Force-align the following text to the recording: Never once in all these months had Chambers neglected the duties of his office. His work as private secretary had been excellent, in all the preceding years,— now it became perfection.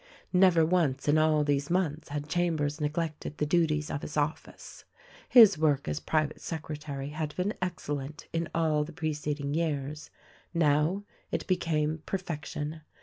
Never 0.33 0.65
once 0.65 1.07
in 1.07 1.19
all 1.19 1.43
these 1.43 1.69
months 1.69 2.09
had 2.09 2.27
Chambers 2.27 2.81
neglected 2.81 3.37
the 3.37 3.45
duties 3.45 3.91
of 3.91 4.01
his 4.01 4.17
office. 4.17 4.83
His 5.29 5.59
work 5.59 5.87
as 5.87 5.99
private 5.99 6.41
secretary 6.41 7.09
had 7.09 7.35
been 7.35 7.53
excellent, 7.61 8.27
in 8.33 8.49
all 8.55 8.83
the 8.83 8.93
preceding 8.93 9.53
years,— 9.53 10.09
now 10.55 11.03
it 11.31 11.45
became 11.45 11.99
perfection. 12.07 12.81